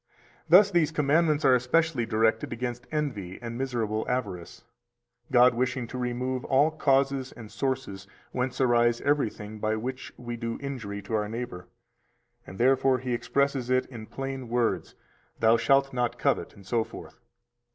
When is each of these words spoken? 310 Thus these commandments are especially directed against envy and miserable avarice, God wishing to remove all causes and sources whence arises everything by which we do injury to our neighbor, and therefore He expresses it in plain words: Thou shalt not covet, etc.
310 0.47 0.57
Thus 0.57 0.71
these 0.71 0.91
commandments 0.91 1.45
are 1.45 1.53
especially 1.53 2.07
directed 2.07 2.51
against 2.51 2.87
envy 2.91 3.37
and 3.39 3.55
miserable 3.55 4.03
avarice, 4.09 4.63
God 5.31 5.53
wishing 5.53 5.85
to 5.89 5.97
remove 5.99 6.43
all 6.45 6.71
causes 6.71 7.31
and 7.33 7.51
sources 7.51 8.07
whence 8.31 8.59
arises 8.59 9.01
everything 9.05 9.59
by 9.59 9.75
which 9.75 10.11
we 10.17 10.37
do 10.37 10.57
injury 10.59 11.03
to 11.03 11.13
our 11.13 11.29
neighbor, 11.29 11.67
and 12.47 12.57
therefore 12.57 12.97
He 12.97 13.13
expresses 13.13 13.69
it 13.69 13.85
in 13.91 14.07
plain 14.07 14.49
words: 14.49 14.95
Thou 15.39 15.55
shalt 15.55 15.93
not 15.93 16.17
covet, 16.17 16.57
etc. 16.57 17.11